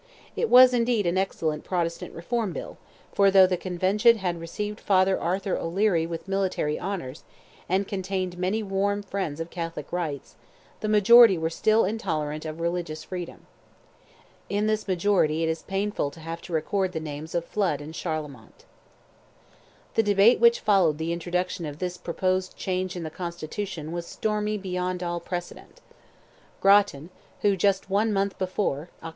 It 0.35 0.49
was, 0.49 0.73
indeed, 0.73 1.05
an 1.05 1.15
excellent 1.15 1.63
Protestant 1.63 2.15
Reform 2.15 2.53
Bill, 2.53 2.79
for 3.13 3.29
though 3.29 3.45
the 3.45 3.55
Convention 3.55 4.17
had 4.17 4.41
received 4.41 4.79
Father 4.79 5.19
Arthur 5.19 5.55
O'Leary 5.55 6.07
with 6.07 6.27
military 6.27 6.79
honours, 6.79 7.23
and 7.69 7.87
contained 7.87 8.35
many 8.35 8.63
warm 8.63 9.03
friends 9.03 9.39
of 9.39 9.51
Catholic 9.51 9.93
rights, 9.93 10.37
the 10.79 10.87
majority 10.89 11.37
were 11.37 11.51
still 11.51 11.85
intolerant 11.85 12.45
of 12.45 12.59
religious 12.59 13.03
freedom. 13.03 13.45
In 14.49 14.65
this 14.65 14.87
majority 14.87 15.43
it 15.43 15.49
is 15.49 15.61
painful 15.61 16.09
to 16.09 16.19
have 16.19 16.41
to 16.41 16.51
record 16.51 16.93
the 16.93 16.99
names 16.99 17.35
of 17.35 17.45
Flood 17.45 17.79
and 17.79 17.93
Charlemont. 17.93 18.65
The 19.93 20.01
debate 20.01 20.39
which 20.39 20.61
followed 20.61 20.97
the 20.97 21.13
introduction 21.13 21.63
of 21.67 21.77
this 21.77 21.97
proposed 21.97 22.57
change 22.57 22.95
in 22.95 23.03
the 23.03 23.11
constitution 23.11 23.91
was 23.91 24.07
stormy 24.07 24.57
beyond 24.57 25.03
all 25.03 25.19
precedent. 25.19 25.79
Grattan, 26.59 27.11
who 27.43 27.55
just 27.55 27.87
one 27.91 28.11
month 28.11 28.35
before 28.39 28.89
(Oct. 29.03 29.09